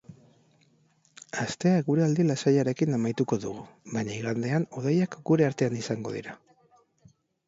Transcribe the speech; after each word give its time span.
Astea 1.41 1.73
eguraldi 1.81 2.23
lasaiarekin 2.29 2.97
amaituko 2.97 3.39
dugu, 3.43 3.65
baina 3.97 4.15
igandean 4.21 4.65
hodeiak 4.79 5.19
gure 5.31 5.47
artean 5.49 5.77
izango 5.81 6.15
dira. 6.17 6.35